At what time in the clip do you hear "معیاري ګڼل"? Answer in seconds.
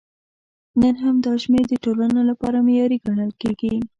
2.67-3.31